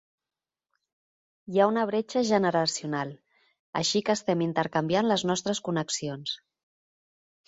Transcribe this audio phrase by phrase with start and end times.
[1.51, 3.11] Hi ha una bretxa generacional,
[3.81, 6.33] així que estem intercanviant les nostres connexions.